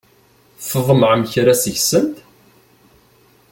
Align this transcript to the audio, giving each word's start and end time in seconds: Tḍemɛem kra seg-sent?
Tḍemɛem 0.67 1.21
kra 1.31 1.53
seg-sent? 1.61 2.15